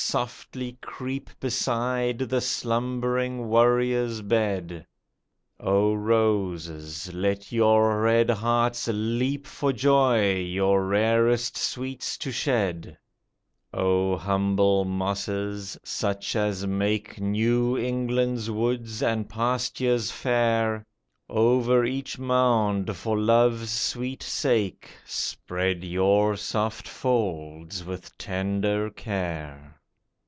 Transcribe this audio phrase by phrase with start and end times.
[0.03, 4.85] softly creep Beside the slumbering warrior's bed;
[5.57, 7.13] O roses!
[7.13, 12.97] let your red hearts leap For joy your rarest sweets to shed;
[13.73, 15.77] O humble mosses!
[15.81, 20.85] such as make New England's woods and pastures fair,
[21.29, 29.77] Over each mound, for Love's sweet sake, Spread your soft folds with tender care.